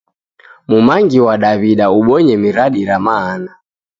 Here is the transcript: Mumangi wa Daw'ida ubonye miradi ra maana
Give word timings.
Mumangi 0.69 1.17
wa 1.25 1.35
Daw'ida 1.43 1.85
ubonye 1.99 2.33
miradi 2.43 2.79
ra 2.89 2.97
maana 3.05 3.51